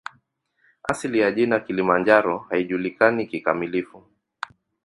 Asili 0.83 1.19
ya 1.19 1.31
jina 1.31 1.59
"Kilimanjaro" 1.59 2.37
haijulikani 2.39 3.27
kikamilifu. 3.27 4.03